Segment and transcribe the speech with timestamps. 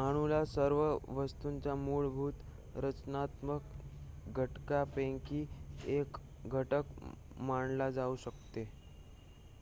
[0.00, 0.80] अणूला सर्व
[1.10, 4.36] वस्तूंच्या मूलभूत रचनात्मक
[4.36, 5.44] घटकांपैकी
[5.98, 6.18] 1
[6.48, 6.92] घटक
[7.40, 8.64] मानला जाऊ शकतो